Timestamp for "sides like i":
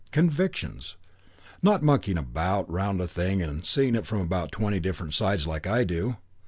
5.13-5.83